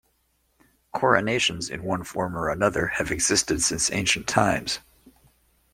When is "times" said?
4.27-4.79